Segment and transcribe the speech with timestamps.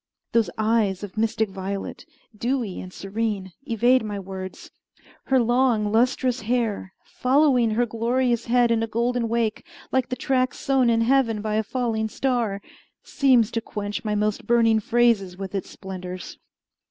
[0.31, 4.71] Those eyes of mystic violet, dewy and serene, evade my words.
[5.25, 10.55] Her long, lustrous hair following her glorious head in a golden wake, like the track
[10.55, 12.63] sown in heaven by a falling star,
[13.03, 16.39] seems to quench my most burning phrases with its splendors.